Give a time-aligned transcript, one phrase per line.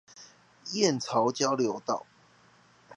[0.73, 2.07] 燕巢交流道